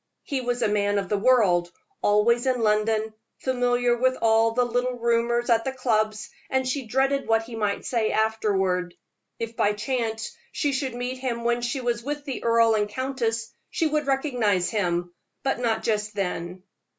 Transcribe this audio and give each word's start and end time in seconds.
He 0.23 0.41
was 0.41 0.63
a 0.63 0.67
man 0.67 0.97
of 0.97 1.09
the 1.09 1.17
world, 1.19 1.71
always 2.01 2.47
in 2.47 2.59
London, 2.63 3.13
familiar 3.37 3.95
with 3.95 4.17
all 4.19 4.49
the 4.49 4.65
little 4.65 4.97
rumors 4.97 5.47
at 5.47 5.63
the 5.63 5.71
clubs, 5.71 6.31
and 6.49 6.67
she 6.67 6.87
dreaded 6.87 7.27
what 7.27 7.43
he 7.43 7.55
might 7.55 7.85
say 7.85 8.09
afterward. 8.09 8.95
If 9.37 9.55
by 9.55 9.73
chance 9.73 10.35
she 10.51 10.73
should 10.73 10.95
meet 10.95 11.19
him 11.19 11.43
when 11.43 11.61
she 11.61 11.81
was 11.81 12.01
with 12.03 12.25
the 12.25 12.43
earl 12.43 12.73
and 12.73 12.89
countess, 12.89 13.53
she 13.69 13.85
would 13.85 14.07
recognize 14.07 14.71
him, 14.71 15.13
but 15.43 15.59
not 15.59 15.83
just 15.83 16.15
then. 16.15 16.63